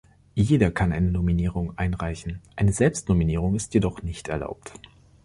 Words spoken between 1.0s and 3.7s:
Nominierung einreichen, eine Selbstnominierung